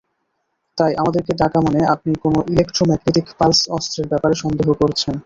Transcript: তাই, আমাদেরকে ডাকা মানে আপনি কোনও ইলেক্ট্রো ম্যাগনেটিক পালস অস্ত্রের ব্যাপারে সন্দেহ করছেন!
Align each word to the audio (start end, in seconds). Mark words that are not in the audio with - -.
তাই, 0.77 0.91
আমাদেরকে 1.01 1.31
ডাকা 1.41 1.59
মানে 1.61 1.79
আপনি 1.93 2.11
কোনও 2.23 2.39
ইলেক্ট্রো 2.51 2.83
ম্যাগনেটিক 2.89 3.25
পালস 3.39 3.59
অস্ত্রের 3.77 4.07
ব্যাপারে 4.11 4.35
সন্দেহ 4.43 4.67
করছেন! 4.81 5.15